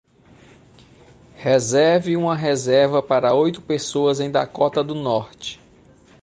Reserve 1.43 2.17
uma 2.17 2.35
reserva 2.35 3.03
para 3.03 3.35
oito 3.35 3.61
pessoas 3.61 4.19
em 4.19 4.31
Dakota 4.31 4.83
do 4.83 4.95
Norte 4.95 5.59